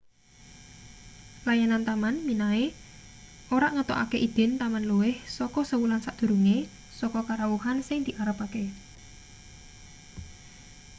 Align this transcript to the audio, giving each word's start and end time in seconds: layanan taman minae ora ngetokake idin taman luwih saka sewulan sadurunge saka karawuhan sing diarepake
layanan 1.47 1.83
taman 1.87 2.15
minae 2.29 2.65
ora 3.55 3.67
ngetokake 3.75 4.17
idin 4.27 4.51
taman 4.61 4.83
luwih 4.89 5.15
saka 5.37 5.61
sewulan 5.69 6.01
sadurunge 6.05 6.57
saka 6.99 7.19
karawuhan 7.29 7.77
sing 7.87 7.99
diarepake 8.07 8.63